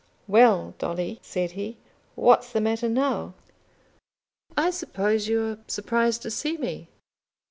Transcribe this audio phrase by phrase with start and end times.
[0.27, 1.77] "Well, Dolly," said he,
[2.15, 3.35] "what's the matter now?"
[4.57, 6.89] "I suppose you are surprised to see me?"